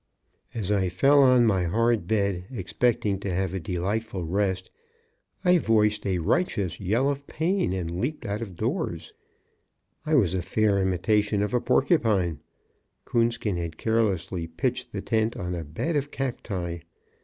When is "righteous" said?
6.17-6.79